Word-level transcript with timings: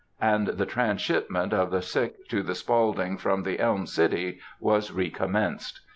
"—and 0.19 0.47
the 0.47 0.65
transshipment 0.65 1.53
of 1.53 1.69
the 1.69 1.79
sick 1.79 2.27
to 2.27 2.41
the 2.41 2.55
Spaulding 2.55 3.17
from 3.19 3.43
the 3.43 3.59
Elm 3.59 3.85
City 3.85 4.39
was 4.59 4.91
recommenced. 4.91 5.81